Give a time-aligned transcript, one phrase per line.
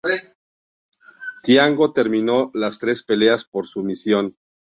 [1.43, 4.35] Thiago terminó las tres peleas por sumisión.